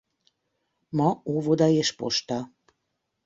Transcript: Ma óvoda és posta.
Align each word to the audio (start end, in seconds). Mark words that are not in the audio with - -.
Ma 1.01 1.09
óvoda 1.33 1.67
és 1.81 1.91
posta. 1.99 2.39